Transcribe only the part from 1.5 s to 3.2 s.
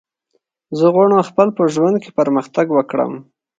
په ژوند کی پرمختګ وکړم